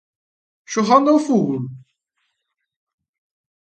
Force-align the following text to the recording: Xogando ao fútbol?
Xogando 0.73 1.07
ao 1.11 1.23
fútbol? 1.27 1.61